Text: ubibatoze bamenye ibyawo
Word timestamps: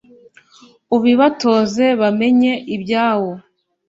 ubibatoze 0.95 1.85
bamenye 2.01 2.51
ibyawo 2.75 3.31